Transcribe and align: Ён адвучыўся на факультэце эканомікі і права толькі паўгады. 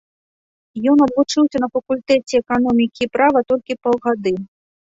Ён 0.91 0.97
адвучыўся 1.05 1.57
на 1.63 1.69
факультэце 1.77 2.33
эканомікі 2.43 3.01
і 3.09 3.13
права 3.19 3.47
толькі 3.55 3.81
паўгады. 3.85 4.33